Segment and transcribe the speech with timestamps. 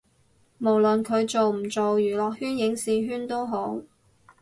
[0.57, 3.83] 無論佢做唔做娛樂圈影視圈都好